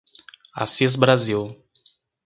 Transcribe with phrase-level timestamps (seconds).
[0.63, 1.55] Assis Brasil